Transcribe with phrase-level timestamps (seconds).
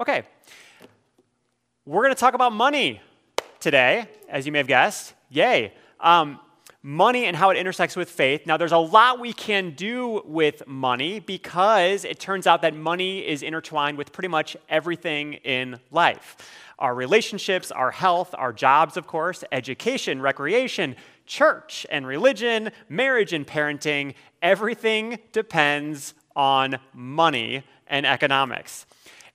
[0.00, 0.24] Okay,
[1.86, 3.00] we're going to talk about money
[3.60, 5.14] today, as you may have guessed.
[5.30, 5.72] Yay.
[6.00, 6.40] Um,
[6.82, 8.44] money and how it intersects with faith.
[8.44, 13.24] Now, there's a lot we can do with money because it turns out that money
[13.24, 16.36] is intertwined with pretty much everything in life
[16.80, 23.46] our relationships, our health, our jobs, of course, education, recreation, church and religion, marriage and
[23.46, 24.14] parenting.
[24.42, 28.86] Everything depends on money and economics.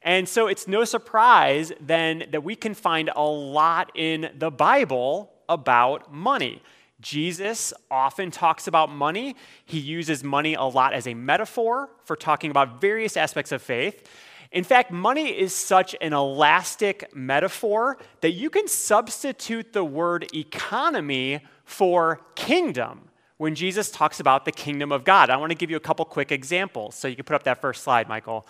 [0.01, 5.31] And so it's no surprise then that we can find a lot in the Bible
[5.49, 6.61] about money.
[7.01, 9.35] Jesus often talks about money.
[9.65, 14.07] He uses money a lot as a metaphor for talking about various aspects of faith.
[14.51, 21.41] In fact, money is such an elastic metaphor that you can substitute the word economy
[21.65, 25.29] for kingdom when Jesus talks about the kingdom of God.
[25.29, 26.95] I want to give you a couple quick examples.
[26.95, 28.45] So you can put up that first slide, Michael.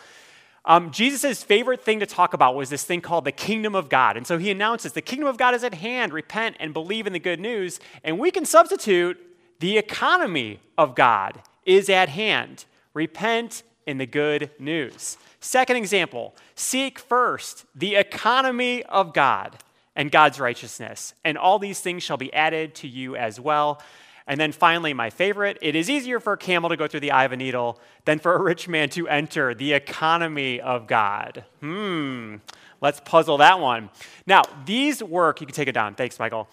[0.69, 4.15] Um, Jesus' favorite thing to talk about was this thing called the kingdom of God.
[4.15, 7.13] And so he announces the kingdom of God is at hand, repent and believe in
[7.13, 7.79] the good news.
[8.03, 9.17] And we can substitute
[9.59, 15.17] the economy of God is at hand, repent in the good news.
[15.39, 19.57] Second example seek first the economy of God
[19.95, 23.81] and God's righteousness, and all these things shall be added to you as well.
[24.29, 27.11] And then finally, my favorite it is easier for a camel to go through the
[27.11, 31.43] eye of a needle than for a rich man to enter the economy of God.
[31.61, 32.35] Hmm,
[32.79, 33.89] let's puzzle that one.
[34.27, 35.95] Now, these work, you can take it down.
[35.95, 36.47] Thanks, Michael.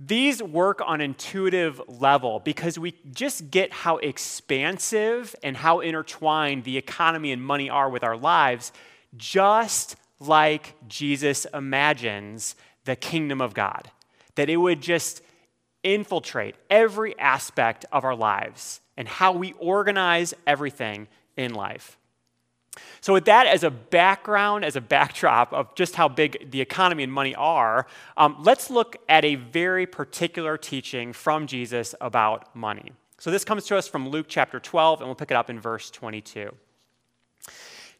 [0.00, 6.76] These work on intuitive level because we just get how expansive and how intertwined the
[6.76, 8.72] economy and money are with our lives,
[9.16, 13.92] just like Jesus imagines the kingdom of God.
[14.34, 15.22] That it would just
[15.82, 21.98] infiltrate every aspect of our lives and how we organize everything in life.
[23.00, 27.02] So, with that as a background, as a backdrop of just how big the economy
[27.02, 32.92] and money are, um, let's look at a very particular teaching from Jesus about money.
[33.18, 35.60] So, this comes to us from Luke chapter 12, and we'll pick it up in
[35.60, 36.54] verse 22.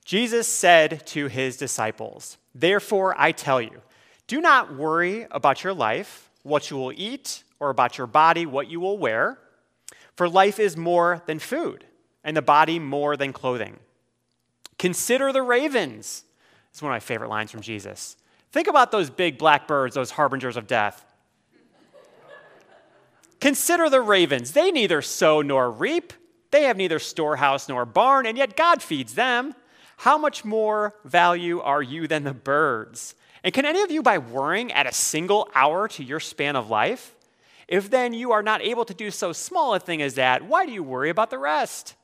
[0.04, 3.82] Jesus said to his disciples, Therefore, I tell you,
[4.26, 8.68] do not worry about your life, what you will eat or about your body what
[8.68, 9.38] you will wear.
[10.16, 11.84] For life is more than food,
[12.24, 13.78] and the body more than clothing.
[14.78, 16.24] Consider the ravens.
[16.70, 18.16] It's one of my favorite lines from Jesus.
[18.50, 21.04] Think about those big black birds, those harbingers of death.
[23.40, 24.52] Consider the ravens.
[24.52, 26.12] They neither sow nor reap,
[26.50, 29.54] they have neither storehouse nor barn, and yet God feeds them.
[29.98, 33.14] How much more value are you than the birds?
[33.44, 36.68] And can any of you, by worrying, add a single hour to your span of
[36.68, 37.14] life?
[37.72, 40.66] If then you are not able to do so small a thing as that, why
[40.66, 41.94] do you worry about the rest?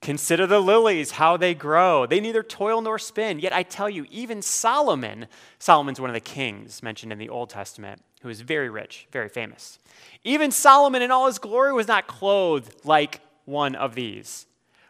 [0.00, 2.06] Consider the lilies, how they grow.
[2.06, 3.40] They neither toil nor spin.
[3.40, 5.26] Yet I tell you, even Solomon,
[5.58, 9.28] Solomon's one of the kings mentioned in the Old Testament, who is very rich, very
[9.28, 9.80] famous.
[10.22, 14.46] Even Solomon in all his glory was not clothed like one of these.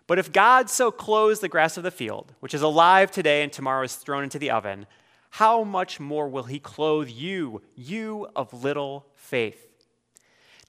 [0.07, 3.51] But if God so clothes the grass of the field, which is alive today and
[3.51, 4.87] tomorrow is thrown into the oven,
[5.35, 9.67] how much more will he clothe you, you of little faith?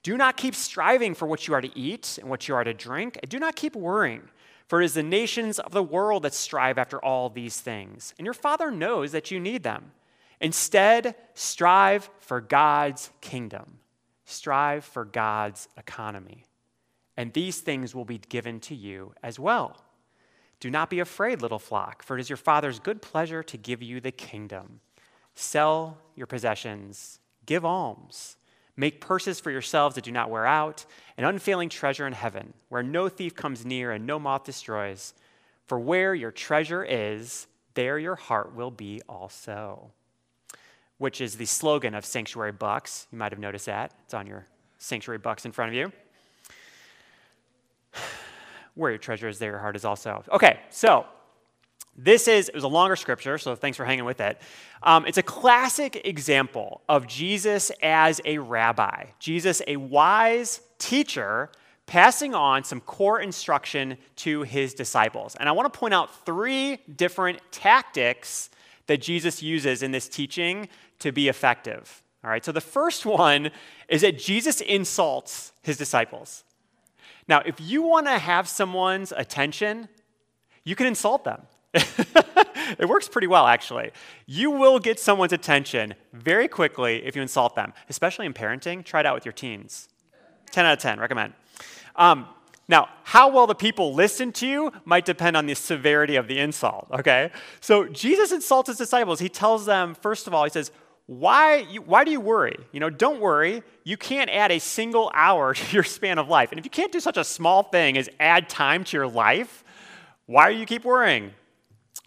[0.02, 2.74] Do not keep striving for what you are to eat and what you are to
[2.74, 3.20] drink.
[3.22, 4.24] And do not keep worrying,
[4.66, 8.16] for it is the nations of the world that strive after all these things.
[8.18, 9.92] And your Father knows that you need them.
[10.42, 13.78] Instead, strive for God's kingdom,
[14.26, 16.44] strive for God's economy.
[17.16, 19.85] And these things will be given to you as well.
[20.60, 23.82] Do not be afraid, little flock, for it is your Father's good pleasure to give
[23.82, 24.80] you the kingdom.
[25.36, 28.38] Sell your possessions, give alms,
[28.78, 30.86] make purses for yourselves that do not wear out,
[31.18, 35.14] an unfailing treasure in heaven, where no thief comes near and no moth destroys.
[35.68, 39.92] For where your treasure is, there your heart will be also.
[40.98, 43.08] Which is the slogan of Sanctuary Bucks.
[43.12, 43.92] You might have noticed that.
[44.06, 44.46] It's on your
[44.78, 45.92] Sanctuary Bucks in front of you.
[48.76, 50.24] Where your treasure is, there your heart is also.
[50.32, 51.06] Okay, so
[51.98, 54.42] this is, it was a longer scripture, so thanks for hanging with it.
[54.84, 61.50] Um, it's a classic example of Jesus as a rabbi, Jesus, a wise teacher,
[61.86, 65.36] passing on some core instruction to his disciples.
[65.36, 68.50] And I want to point out three different tactics
[68.88, 70.68] that Jesus uses in this teaching
[71.00, 72.04] to be effective.
[72.24, 73.52] All right, so the first one
[73.88, 76.44] is that Jesus insults his disciples.
[77.28, 79.90] Now, if you want to have someone's attention,
[80.64, 81.42] you can insult them.
[81.74, 83.92] it works pretty well, actually.
[84.26, 88.84] You will get someone's attention very quickly if you insult them, especially in parenting.
[88.84, 89.90] Try it out with your teens.
[90.52, 91.34] 10 out of 10, recommend.
[91.96, 92.28] Um,
[92.68, 96.40] Now, how well the people listen to you might depend on the severity of the
[96.40, 97.32] insult, okay?
[97.62, 99.20] So Jesus insults his disciples.
[99.20, 100.72] He tells them, first of all, he says,
[101.08, 102.58] why, you, why do you worry?
[102.72, 103.62] You know, don't worry.
[103.84, 106.52] You can't add a single hour to your span of life.
[106.52, 109.64] And if you can't do such a small thing as add time to your life,
[110.26, 111.32] why do you keep worrying?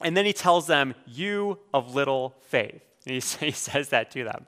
[0.01, 2.83] And then he tells them, You of little faith.
[3.07, 4.47] And he, he says that to them.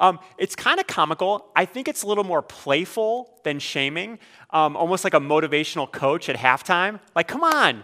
[0.00, 1.46] Um, it's kind of comical.
[1.54, 4.18] I think it's a little more playful than shaming,
[4.50, 6.98] um, almost like a motivational coach at halftime.
[7.14, 7.82] Like, come on,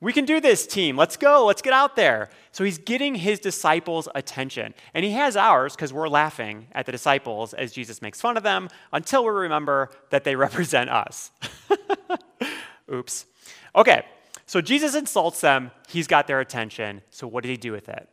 [0.00, 0.96] we can do this, team.
[0.96, 1.44] Let's go.
[1.46, 2.30] Let's get out there.
[2.52, 4.74] So he's getting his disciples' attention.
[4.94, 8.44] And he has ours because we're laughing at the disciples as Jesus makes fun of
[8.44, 11.32] them until we remember that they represent us.
[12.92, 13.26] Oops.
[13.74, 14.04] Okay,
[14.46, 15.72] so Jesus insults them.
[15.88, 17.02] He's got their attention.
[17.10, 18.08] So what did he do with it?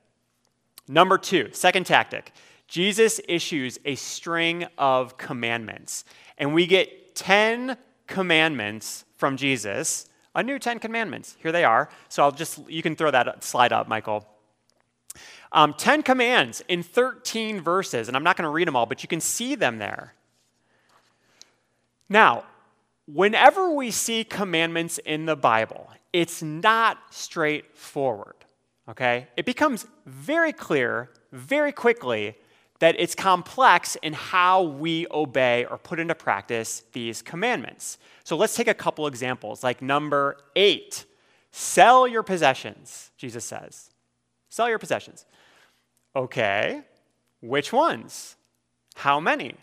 [0.88, 2.32] Number two, second tactic
[2.68, 6.04] Jesus issues a string of commandments.
[6.38, 7.78] And we get 10
[8.08, 11.36] commandments from Jesus, a new 10 commandments.
[11.42, 11.90] Here they are.
[12.10, 14.28] So I'll just, you can throw that slide up, Michael.
[15.52, 19.02] Um, 10 commands in 13 verses, and I'm not going to read them all, but
[19.02, 20.14] you can see them there.
[22.10, 22.44] Now,
[23.08, 28.36] whenever we see commandments in the Bible, it's not straightforward,
[28.90, 29.28] okay?
[29.38, 32.36] It becomes very clear very quickly
[32.80, 37.98] that it's complex in how we obey or put into practice these commandments.
[38.24, 41.06] So let's take a couple examples, like number eight
[41.58, 43.90] sell your possessions, Jesus says.
[44.50, 45.26] Sell your possessions.
[46.14, 46.82] Okay,
[47.42, 48.36] which ones?
[48.96, 49.56] How many?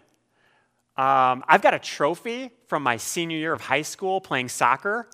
[0.97, 5.07] Um, I've got a trophy from my senior year of high school playing soccer.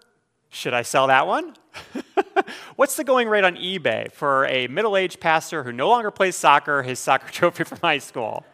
[0.51, 1.57] Should I sell that one?
[2.77, 6.37] What's the going rate on eBay for a middle aged pastor who no longer plays
[6.37, 8.45] soccer, his soccer trophy from high school?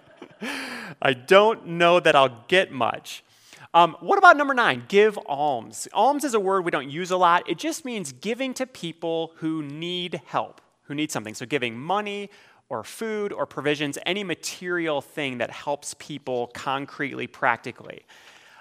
[1.00, 3.24] I don't know that I'll get much.
[3.72, 4.84] Um, what about number nine?
[4.86, 5.88] Give alms.
[5.92, 7.48] Alms is a word we don't use a lot.
[7.48, 11.34] It just means giving to people who need help, who need something.
[11.34, 12.30] So giving money
[12.68, 18.06] or food or provisions, any material thing that helps people concretely, practically.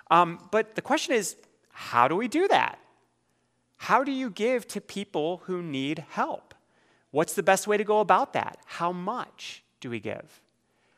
[0.10, 1.36] Um, but the question is,
[1.72, 2.80] how do we do that?
[3.84, 6.54] How do you give to people who need help?
[7.12, 8.60] What's the best way to go about that?
[8.66, 10.42] How much do we give?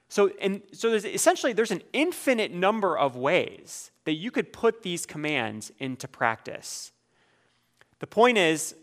[0.07, 4.83] So, and, so there's essentially there's an infinite number of ways that you could put
[4.83, 6.91] these commands into practice.
[7.97, 8.75] The point is,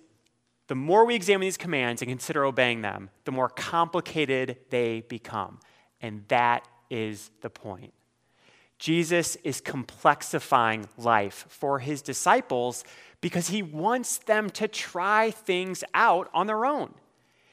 [0.66, 5.60] the more we examine these commands and consider obeying them, the more complicated they become.
[6.00, 7.94] And that is the point.
[8.81, 12.82] Jesus is complexifying life for his disciples
[13.22, 16.92] because he wants them to try things out on their own.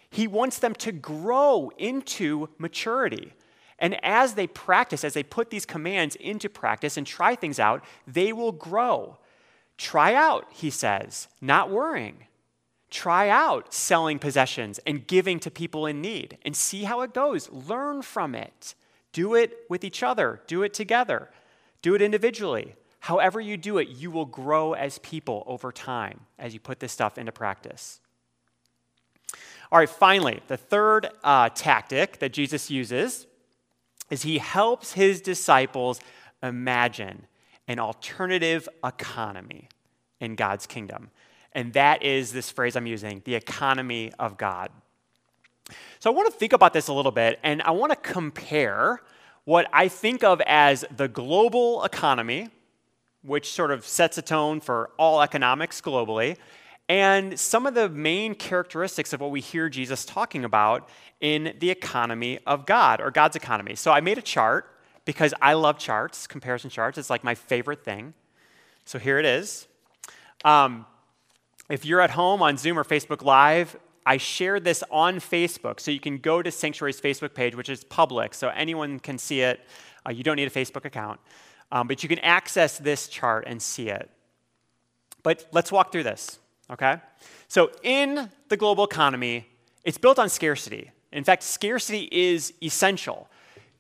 [0.10, 3.32] He wants them to grow into maturity.
[3.78, 7.86] And as they practice, as they put these commands into practice and try things out,
[8.06, 9.20] they will grow.
[9.78, 12.26] Try out, he says, not worrying.
[12.90, 17.50] Try out selling possessions and giving to people in need and see how it goes.
[17.52, 18.74] Learn from it.
[19.14, 21.30] Do it with each other, do it together,
[21.82, 22.76] do it individually.
[23.00, 26.92] However, you do it, you will grow as people over time as you put this
[26.92, 28.02] stuff into practice.
[29.72, 33.28] All right, finally, the third uh, tactic that Jesus uses
[34.10, 36.00] is he helps his disciples
[36.42, 37.28] imagine
[37.68, 39.70] an alternative economy
[40.20, 41.12] in God's kingdom.
[41.54, 44.72] And that is this phrase I'm using the economy of God.
[46.00, 49.02] So I want to think about this a little bit, and I want to compare
[49.46, 52.50] what I think of as the global economy,
[53.22, 56.38] which sort of sets a tone for all economics globally,
[56.88, 60.90] and some of the main characteristics of what we hear Jesus talking about
[61.22, 63.76] in the economy of God or God's economy.
[63.76, 66.98] So I made a chart because I love charts, comparison charts.
[66.98, 68.14] It's like my favorite thing.
[68.86, 69.68] So here it is.
[70.44, 70.86] Um,
[71.70, 75.80] if you're at home on Zoom or Facebook Live, I shared this on Facebook.
[75.80, 79.42] So you can go to Sanctuary's Facebook page, which is public, so anyone can see
[79.42, 79.60] it.
[80.08, 81.20] Uh, you don't need a Facebook account.
[81.72, 84.10] Um, but you can access this chart and see it.
[85.24, 86.40] But let's walk through this,
[86.72, 86.98] okay?
[87.48, 89.48] So, in the global economy,
[89.84, 90.92] it's built on scarcity.
[91.12, 93.30] In fact, scarcity is essential.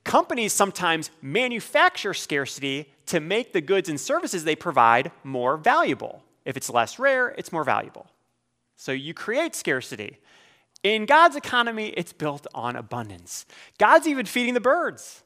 [0.03, 6.23] Companies sometimes manufacture scarcity to make the goods and services they provide more valuable.
[6.45, 8.07] If it's less rare, it's more valuable.
[8.75, 10.17] So you create scarcity.
[10.83, 13.45] In God's economy, it's built on abundance.
[13.77, 15.21] God's even feeding the birds.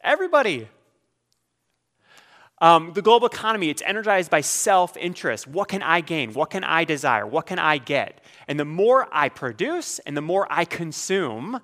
[0.00, 0.68] Everybody.
[2.64, 5.46] Um, the global economy, it's energized by self interest.
[5.46, 6.32] What can I gain?
[6.32, 7.26] What can I desire?
[7.26, 8.24] What can I get?
[8.48, 11.60] And the more I produce and the more I consume,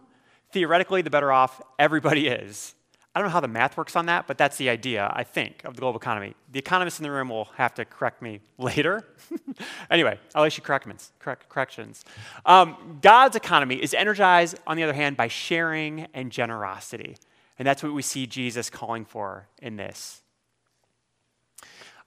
[0.52, 2.74] theoretically, the better off everybody is.
[3.14, 5.64] I don't know how the math works on that, but that's the idea, I think,
[5.64, 6.34] of the global economy.
[6.52, 9.02] The economists in the room will have to correct me later.
[9.90, 11.12] anyway, I'll issue corrections.
[11.18, 12.04] Correct, corrections.
[12.44, 17.16] Um, God's economy is energized, on the other hand, by sharing and generosity.
[17.58, 20.20] And that's what we see Jesus calling for in this.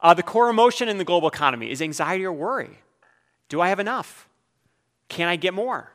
[0.04, 2.78] Uh, the core emotion in the global economy is anxiety or worry.
[3.48, 4.28] Do I have enough?
[5.08, 5.92] Can I get more?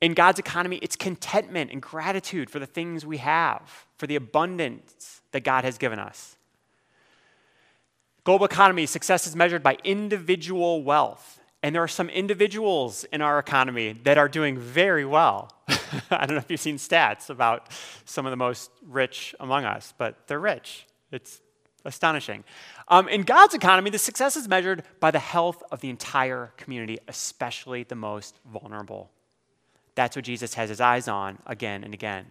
[0.00, 5.20] In God's economy, it's contentment and gratitude for the things we have, for the abundance
[5.30, 6.36] that God has given us.
[8.24, 11.38] Global economy success is measured by individual wealth.
[11.62, 15.52] And there are some individuals in our economy that are doing very well.
[16.10, 17.68] I don't know if you've seen stats about
[18.04, 20.86] some of the most rich among us, but they're rich.
[21.12, 21.40] It's
[21.84, 22.44] astonishing.
[22.88, 26.98] Um, in God's economy, the success is measured by the health of the entire community,
[27.08, 29.10] especially the most vulnerable.
[29.94, 32.26] That's what Jesus has his eyes on again and again.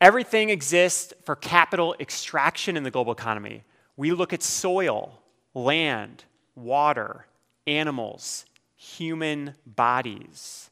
[0.00, 3.64] Everything exists for capital extraction in the global economy.
[3.96, 5.20] We look at soil,
[5.54, 6.24] land,
[6.54, 7.26] water,
[7.66, 10.70] animals, human bodies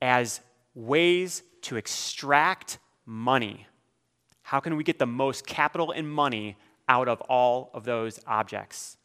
[0.00, 0.40] as
[0.74, 3.66] ways to extract money.
[4.52, 8.98] How can we get the most capital and money out of all of those objects?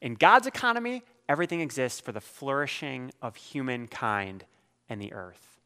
[0.00, 4.44] In God's economy, everything exists for the flourishing of humankind
[4.88, 5.58] and the earth.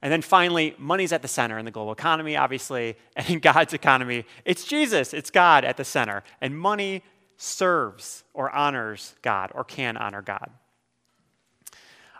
[0.00, 3.72] And then finally, money's at the center in the global economy, obviously, and in God's
[3.72, 6.22] economy, it's Jesus, it's God at the center.
[6.40, 7.02] And money
[7.38, 10.48] serves or honors God or can honor God.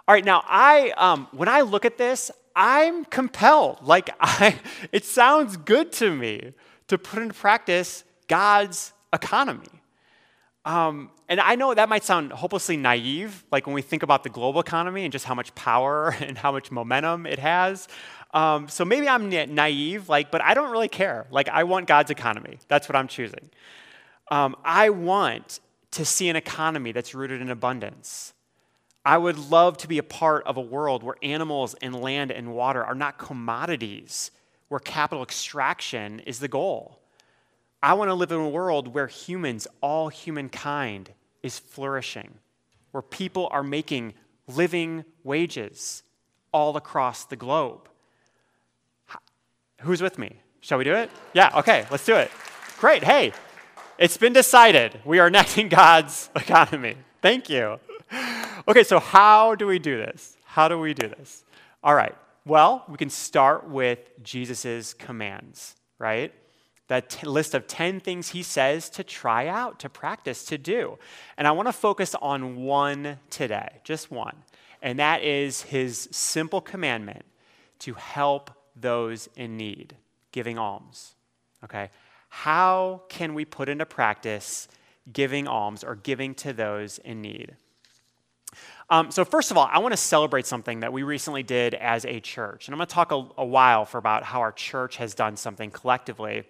[0.09, 3.79] All right, now I, um, when I look at this, I'm compelled.
[3.83, 4.57] Like, I,
[4.93, 6.53] it sounds good to me
[6.89, 9.67] to put into practice God's economy.
[10.65, 14.31] Um, and I know that might sound hopelessly naive, like when we think about the
[14.31, 17.89] global economy and just how much power and how much momentum it has.
[18.33, 21.27] Um, so maybe I'm naive, like, but I don't really care.
[21.31, 22.59] Like, I want God's economy.
[22.67, 23.51] That's what I'm choosing.
[24.31, 25.61] Um, I want
[25.93, 28.34] to see an economy that's rooted in abundance.
[29.05, 32.55] I would love to be a part of a world where animals and land and
[32.55, 34.31] water are not commodities,
[34.69, 37.01] where capital extraction is the goal.
[37.83, 41.11] I want to live in a world where humans, all humankind,
[41.43, 42.33] is flourishing,
[42.93, 44.15] where people are making
[44.49, 46.03] living wages
[46.51, 47.89] all across the globe.
[49.83, 50.41] Who's with me?
[50.61, 51.11] Shall we do it?
[51.35, 52.31] Yeah, okay, let's do it.
[52.79, 53.05] Great.
[53.05, 53.35] Hey,
[53.99, 54.99] it's been decided.
[55.05, 56.97] We are enacting God's economy.
[57.21, 57.79] Thank you.
[58.67, 60.39] Okay, so how do we do this?
[60.45, 61.45] How do we do this?
[61.83, 62.15] All right.
[62.47, 66.33] Well, we can start with Jesus' commands, right?
[66.89, 70.99] that t- list of 10 things he says to try out, to practice, to do.
[71.37, 74.37] And I want to focus on one today, just one.
[74.83, 77.25] And that is his simple commandment
[77.81, 79.97] to help those in need,
[80.31, 81.15] giving alms.
[81.65, 81.91] Okay?
[82.29, 84.69] How can we put into practice
[85.13, 87.57] giving alms or giving to those in need?
[88.91, 92.05] Um, so, first of all, I want to celebrate something that we recently did as
[92.05, 92.69] a church.
[92.69, 95.37] And I'm going to talk a, a while for about how our church has done
[95.37, 96.45] something collectively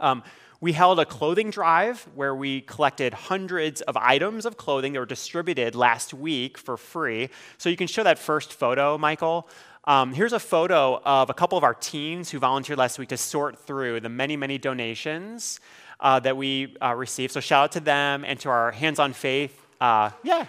[0.00, 0.22] um,
[0.60, 5.06] we held a clothing drive where we collected hundreds of items of clothing that were
[5.06, 7.28] distributed last week for free.
[7.58, 9.48] So you can show that first photo, Michael.
[9.84, 13.16] Um, here's a photo of a couple of our teens who volunteered last week to
[13.16, 15.60] sort through the many, many donations
[16.00, 17.32] uh, that we uh, received.
[17.32, 19.60] So shout out to them and to our Hands on Faith.
[19.80, 20.46] Uh, yeah.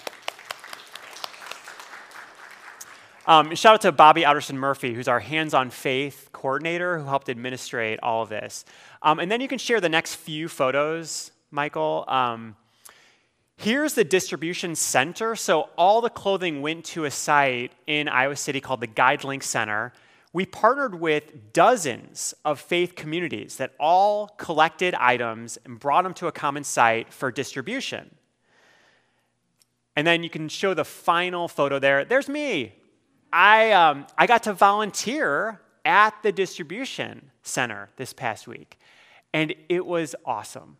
[3.28, 7.28] Um, shout out to Bobby Outerson Murphy, who's our Hands on Faith coordinator who helped
[7.28, 8.64] administrate all of this.
[9.02, 12.06] Um, and then you can share the next few photos, Michael.
[12.08, 12.56] Um,
[13.58, 15.36] here's the distribution center.
[15.36, 19.92] So all the clothing went to a site in Iowa City called the GuideLink Center.
[20.32, 26.28] We partnered with dozens of faith communities that all collected items and brought them to
[26.28, 28.10] a common site for distribution.
[29.98, 32.06] And then you can show the final photo there.
[32.06, 32.74] There's me.
[33.40, 38.80] I, um, I got to volunteer at the distribution center this past week
[39.32, 40.78] and it was awesome.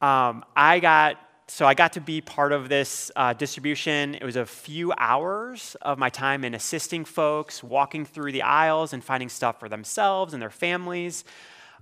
[0.00, 4.16] Um, I got so I got to be part of this uh, distribution.
[4.16, 8.92] It was a few hours of my time in assisting folks, walking through the aisles
[8.92, 11.24] and finding stuff for themselves and their families.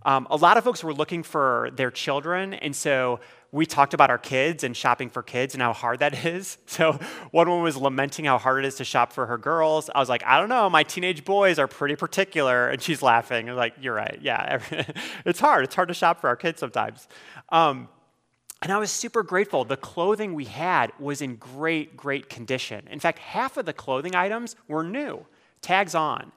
[0.04, 4.10] Um, a lot of folks were looking for their children, and so we talked about
[4.10, 6.58] our kids and shopping for kids and how hard that is.
[6.66, 6.92] So
[7.30, 9.90] one woman was lamenting how hard it is to shop for her girls.
[9.94, 13.48] I was like, I don't know, my teenage boys are pretty particular, and she's laughing.
[13.48, 14.60] I was like, you're right, yeah,
[15.24, 15.64] it's hard.
[15.64, 17.08] It's hard to shop for our kids sometimes.
[17.50, 17.88] Um,
[18.60, 19.64] and I was super grateful.
[19.64, 22.88] The clothing we had was in great, great condition.
[22.90, 25.24] In fact, half of the clothing items were new,
[25.62, 26.32] tags on.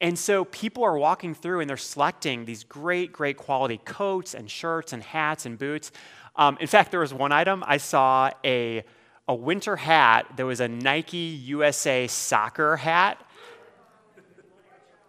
[0.00, 4.50] And so people are walking through and they're selecting these great, great quality coats and
[4.50, 5.92] shirts and hats and boots.
[6.36, 8.84] Um, in fact, there was one item I saw a,
[9.28, 13.24] a winter hat that was a Nike USA soccer hat.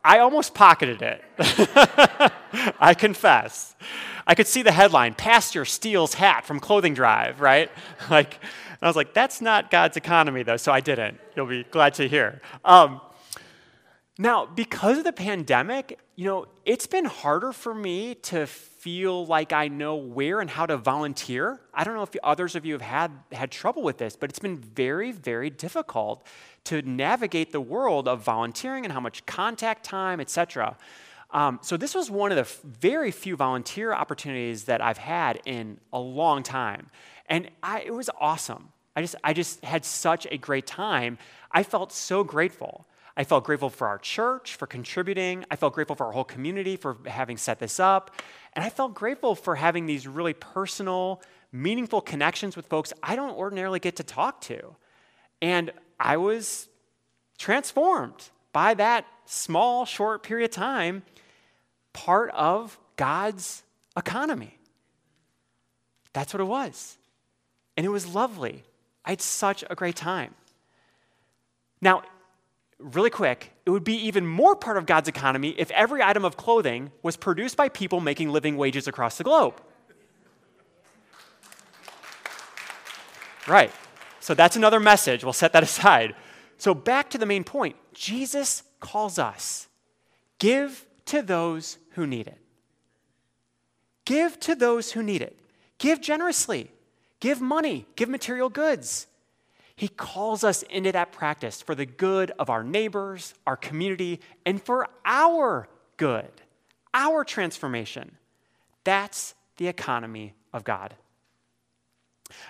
[0.04, 1.24] I almost pocketed it.
[2.80, 3.76] I confess.
[4.28, 7.72] I could see the headline Pastor steals hat from clothing drive, right?
[8.10, 8.40] Like,
[8.82, 11.18] I was like, that's not God's economy, though, so I didn't.
[11.38, 12.42] You'll be glad to hear.
[12.66, 13.00] Um,
[14.18, 18.46] now, because of the pandemic, you know, it's been harder for me to
[18.84, 21.62] feel like I know where and how to volunteer.
[21.74, 24.40] I don't know if others of you have had, had trouble with this, but it's
[24.40, 26.28] been very, very difficult
[26.66, 30.76] to navigate the world of volunteering and how much contact time, etc.
[31.32, 35.80] Um, so this was one of the very few volunteer opportunities that I've had in
[35.94, 36.88] a long time,
[37.28, 38.74] and I, it was awesome.
[38.98, 41.20] I just, I just had such a great time.
[41.54, 42.86] I felt so grateful.
[43.16, 45.46] I felt grateful for our church for contributing.
[45.52, 48.16] I felt grateful for our whole community for having set this up.
[48.54, 53.36] And I felt grateful for having these really personal, meaningful connections with folks I don't
[53.36, 54.76] ordinarily get to talk to.
[55.42, 56.68] And I was
[57.38, 61.04] transformed by that small, short period of time,
[61.92, 63.64] part of God's
[63.96, 64.58] economy.
[66.14, 66.98] That's what it was.
[67.78, 68.64] And it was lovely.
[69.06, 70.34] I had such a great time.
[71.82, 72.04] Now,
[72.84, 76.38] really quick, it would be even more part of God's economy if every item of
[76.38, 79.60] clothing was produced by people making living wages across the globe.
[83.48, 83.72] Right.
[84.20, 85.24] So that's another message.
[85.24, 86.16] We'll set that aside.
[86.58, 89.68] So back to the main point Jesus calls us
[90.40, 92.40] give to those who need it.
[94.06, 95.40] Give to those who need it.
[95.78, 96.72] Give generously.
[97.20, 97.86] Give money.
[97.96, 99.08] Give material goods.
[99.76, 104.62] He calls us into that practice for the good of our neighbors, our community, and
[104.62, 106.32] for our good,
[106.94, 108.18] our transformation.
[108.84, 110.96] That's the economy of God.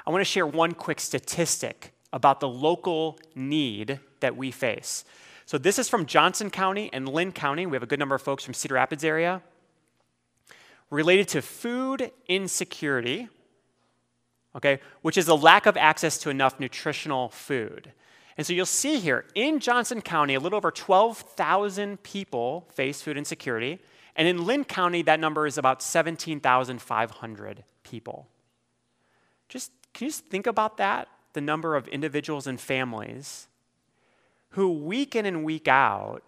[0.06, 5.04] I want to share one quick statistic about the local need that we face.
[5.46, 7.66] So, this is from Johnson County and Linn County.
[7.66, 9.42] We have a good number of folks from Cedar Rapids area.
[10.90, 13.28] Related to food insecurity,
[14.56, 17.92] okay, which is a lack of access to enough nutritional food.
[18.38, 23.18] And so you'll see here in Johnson County, a little over 12,000 people face food
[23.18, 23.80] insecurity.
[24.16, 28.28] And in Linn County, that number is about 17,500 people.
[29.50, 31.08] Just can you just think about that?
[31.34, 33.48] The number of individuals and families
[34.50, 36.24] who week in and week out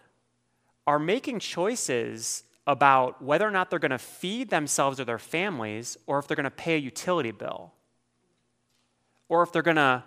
[0.87, 5.97] are making choices about whether or not they're going to feed themselves or their families
[6.07, 7.71] or if they're going to pay a utility bill
[9.29, 10.03] or if they're going to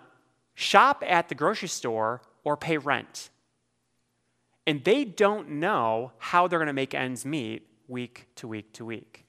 [0.53, 3.29] shop at the grocery store or pay rent.
[4.67, 8.85] And they don't know how they're going to make ends meet week to week to
[8.85, 9.25] week.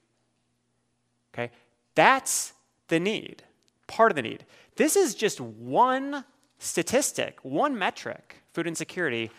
[1.33, 1.51] Okay?
[1.95, 2.53] That's
[2.89, 3.43] the need,
[3.87, 4.45] part of the need.
[4.77, 6.25] This is just one
[6.59, 9.31] statistic, one metric, food insecurity,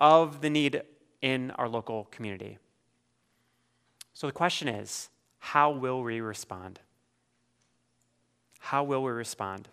[0.00, 0.82] of the need
[1.22, 2.58] in our local community.
[4.12, 6.80] So the question is how will we respond?
[8.58, 9.68] How will we respond?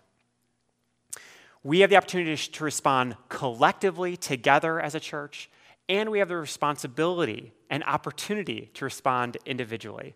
[1.64, 5.50] We have the opportunity to respond collectively together as a church,
[5.88, 10.14] and we have the responsibility and opportunity to respond individually.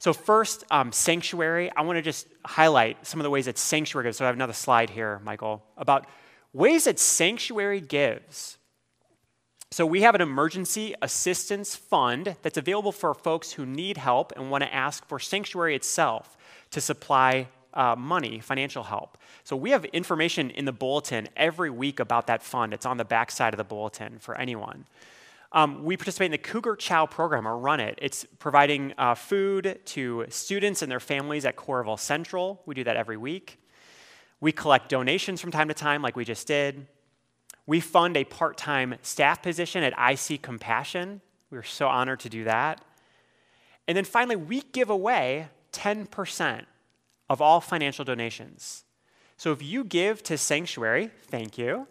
[0.00, 1.72] So, first, um, sanctuary.
[1.74, 4.18] I want to just highlight some of the ways that sanctuary gives.
[4.18, 6.06] So, I have another slide here, Michael, about
[6.52, 8.58] ways that sanctuary gives.
[9.70, 14.50] So, we have an emergency assistance fund that's available for folks who need help and
[14.50, 16.36] want to ask for sanctuary itself
[16.70, 19.16] to supply uh, money, financial help.
[19.44, 22.74] So we have information in the bulletin every week about that fund.
[22.74, 24.84] It's on the back side of the bulletin for anyone.
[25.52, 27.98] Um, we participate in the Cougar Chow program or run it.
[28.02, 32.60] It's providing uh, food to students and their families at Coralville Central.
[32.66, 33.60] We do that every week.
[34.40, 36.86] We collect donations from time to time, like we just did.
[37.64, 41.20] We fund a part time staff position at IC Compassion.
[41.50, 42.84] We're so honored to do that.
[43.86, 46.64] And then finally, we give away 10%
[47.28, 48.84] of all financial donations.
[49.36, 51.86] So if you give to Sanctuary, thank you.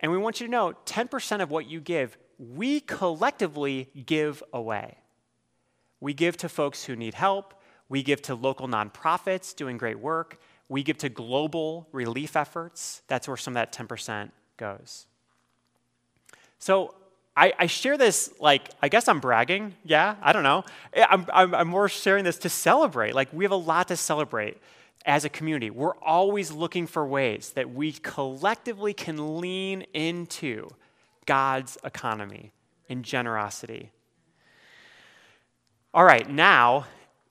[0.00, 4.98] And we want you to know 10% of what you give, we collectively give away.
[6.00, 7.54] We give to folks who need help.
[7.88, 10.40] We give to local nonprofits doing great work.
[10.68, 13.02] We give to global relief efforts.
[13.06, 15.06] That's where some of that 10% goes.
[16.58, 16.94] So
[17.36, 19.74] I, I, share this like, I guess I'm bragging.
[19.84, 20.64] Yeah, I don't know.
[20.94, 23.14] Eh, I'm, I'm, I'm more sharing this to celebrate.
[23.14, 24.56] Like, we have a lot to celebrate
[25.04, 25.70] as a community.
[25.70, 30.68] We're always looking for ways that we collectively can lean into
[31.26, 32.52] God's economy
[32.88, 33.92] and generosity.
[35.92, 36.86] All right, now,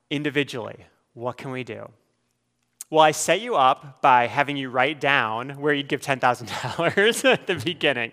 [0.10, 1.90] individually, what can we do?
[2.92, 7.48] Well, I set you up by having you write down where you'd give $10,000 at
[7.48, 8.12] the beginning.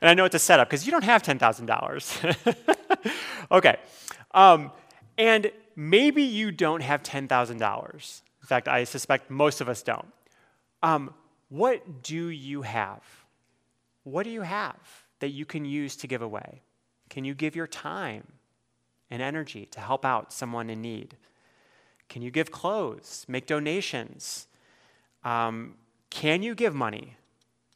[0.00, 3.12] And I know it's a setup because you don't have $10,000.
[3.50, 3.76] okay.
[4.32, 4.72] Um,
[5.18, 8.22] and maybe you don't have $10,000.
[8.44, 10.06] In fact, I suspect most of us don't.
[10.82, 11.12] Um,
[11.50, 13.02] what do you have?
[14.04, 14.76] What do you have
[15.20, 16.62] that you can use to give away?
[17.10, 18.24] Can you give your time
[19.10, 21.16] and energy to help out someone in need?
[22.14, 24.46] Can you give clothes, make donations?
[25.24, 25.74] Um,
[26.10, 27.16] can you give money?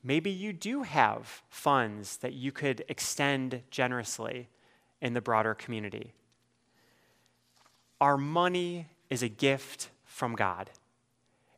[0.04, 4.46] Maybe you do have funds that you could extend generously
[5.00, 6.12] in the broader community.
[8.00, 10.70] Our money is a gift from God.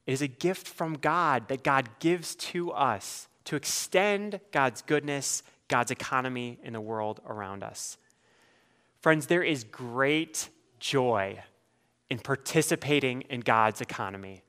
[0.07, 5.43] It is a gift from God that God gives to us to extend God's goodness,
[5.69, 7.99] God's economy in the world around us.
[9.03, 11.41] Friends, there is great joy
[12.11, 14.43] in participating in God's economy.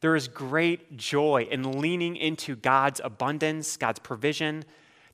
[0.00, 4.64] There is great joy in leaning into God's abundance, God's provision.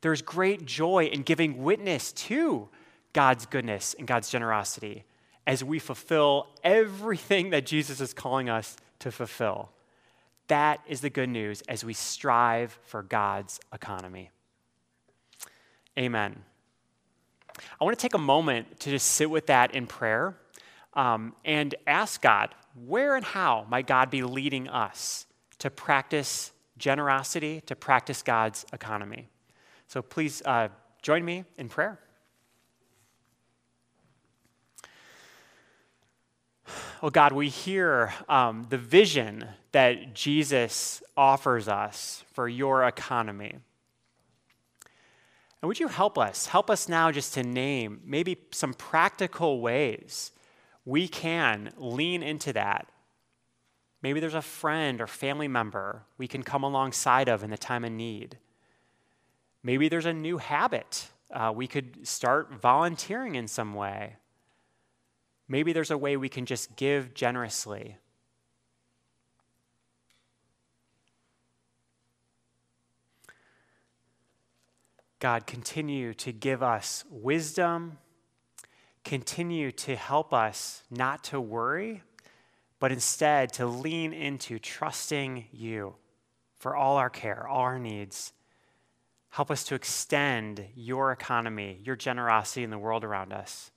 [0.03, 2.69] There is great joy in giving witness to
[3.13, 5.05] God's goodness and God's generosity
[5.47, 9.71] as we fulfill everything that Jesus is calling us to fulfill.
[10.49, 14.31] That is the good news as we strive for God's economy.
[15.99, 16.43] Amen.
[17.81, 20.37] I want to take a moment to just sit with that in prayer
[20.97, 25.27] um, and ask God, where and how might God be leading us
[25.59, 29.29] to practice generosity, to practice God's economy?
[29.87, 30.69] So please uh,
[31.03, 32.01] join me in prayer.
[37.03, 43.59] Oh God, we hear um, the vision that Jesus offers us for your economy.
[45.61, 46.47] And would you help us?
[46.47, 50.33] Help us now just to name maybe some practical ways
[50.87, 52.87] we can lean into that.
[54.01, 57.85] Maybe there's a friend or family member we can come alongside of in the time
[57.85, 58.39] of need.
[59.63, 64.17] Maybe there's a new habit uh, we could start volunteering in some way.
[65.49, 67.97] Maybe there's a way we can just give generously.
[75.19, 77.99] God, continue to give us wisdom
[79.07, 82.03] continue to help us not to worry,
[82.81, 85.95] but instead to lean into trusting you
[86.59, 88.33] for all our care, all our needs.
[89.31, 93.71] Help us to extend your economy, your generosity in the world around us.